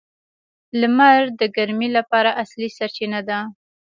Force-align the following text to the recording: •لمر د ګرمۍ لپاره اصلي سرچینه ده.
•لمر 0.79 1.19
د 1.39 1.41
ګرمۍ 1.55 1.89
لپاره 1.97 2.37
اصلي 2.43 2.69
سرچینه 2.77 3.19
ده. 3.29 3.39